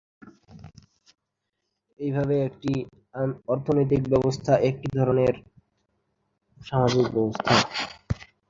এভাবে, 1.99 2.35
একটি 2.47 2.73
অর্থনৈতিক 3.47 4.01
ব্যবস্থা 4.11 4.53
একটি 4.69 4.87
ধরনের 4.97 5.33
সামাজিক 6.61 7.05
ব্যবস্থা। 7.15 7.53